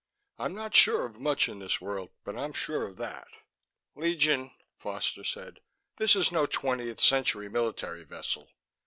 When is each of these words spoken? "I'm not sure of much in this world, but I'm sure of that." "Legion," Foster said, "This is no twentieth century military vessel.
"I'm 0.39 0.55
not 0.55 0.73
sure 0.73 1.05
of 1.05 1.19
much 1.19 1.47
in 1.47 1.59
this 1.59 1.79
world, 1.79 2.09
but 2.23 2.35
I'm 2.35 2.53
sure 2.53 2.87
of 2.87 2.97
that." 2.97 3.27
"Legion," 3.93 4.49
Foster 4.79 5.23
said, 5.23 5.59
"This 5.97 6.15
is 6.15 6.31
no 6.31 6.47
twentieth 6.47 6.99
century 6.99 7.49
military 7.49 8.03
vessel. 8.03 8.49